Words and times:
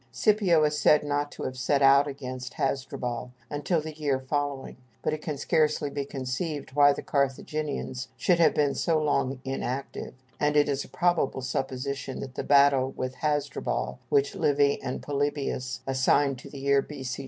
Scipio 0.11 0.63
is 0.63 0.79
said 0.79 1.03
not 1.03 1.31
to 1.33 1.43
have 1.43 1.55
set 1.55 1.83
out 1.83 2.07
against 2.07 2.55
Hasdrubal 2.55 3.33
until 3.51 3.79
the 3.81 3.93
year 3.93 4.19
following, 4.19 4.77
but 5.03 5.13
it 5.13 5.21
can 5.21 5.37
scarcely 5.37 5.91
be 5.91 6.05
conceived 6.05 6.73
why 6.73 6.91
the 6.91 7.03
Carthaginians 7.03 8.07
should 8.17 8.39
have 8.39 8.55
been 8.55 8.73
so 8.73 8.99
long 8.99 9.39
inactive, 9.45 10.15
and 10.39 10.57
it 10.57 10.67
is 10.67 10.83
a 10.83 10.87
probable 10.89 11.43
supposition 11.43 12.19
that 12.21 12.33
the 12.33 12.43
battle 12.43 12.89
with 12.97 13.13
Hasdrubal, 13.17 13.99
which 14.09 14.33
Livy 14.33 14.81
and 14.81 15.03
Polybius 15.03 15.81
assign 15.85 16.35
to 16.37 16.49
the 16.49 16.57
year 16.61 16.81
B.C. 16.81 17.19